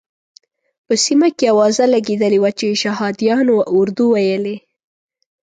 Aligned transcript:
په 0.85 0.93
سیمه 1.05 1.29
کې 1.37 1.45
اوازه 1.53 1.83
لګېدلې 1.93 2.39
وه 2.41 2.51
چې 2.59 2.79
شهادیانو 2.83 3.55
اردو 3.77 4.05
ویلې. 4.13 4.57